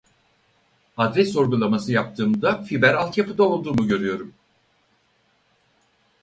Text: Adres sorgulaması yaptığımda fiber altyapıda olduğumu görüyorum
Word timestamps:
Adres 0.97 1.31
sorgulaması 1.33 1.91
yaptığımda 1.91 2.63
fiber 2.63 2.93
altyapıda 2.93 3.43
olduğumu 3.43 3.87
görüyorum 3.87 4.33